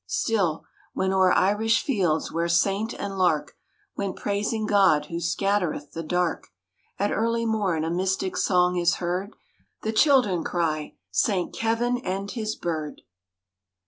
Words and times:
Still, 0.07 0.63
when 0.93 1.13
o'er 1.13 1.31
Irish 1.31 1.83
fields 1.83 2.31
where 2.31 2.47
saint 2.47 2.91
and 2.95 3.19
lark 3.19 3.55
Went 3.95 4.15
praising 4.15 4.65
God 4.65 5.05
who 5.05 5.19
scattereth 5.19 5.91
the 5.91 6.01
dark, 6.01 6.47
At 6.97 7.11
early 7.11 7.45
morn 7.45 7.83
a 7.83 7.91
mystic 7.91 8.35
song 8.35 8.77
is 8.77 8.95
heard, 8.95 9.35
The 9.83 9.93
children 9.93 10.43
cry," 10.43 10.95
Saint 11.23 11.53
Kevin 11.53 11.99
and 11.99 12.31
his 12.31 12.55
bird 12.55 13.03